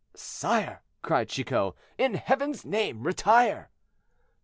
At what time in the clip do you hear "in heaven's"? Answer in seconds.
1.95-2.65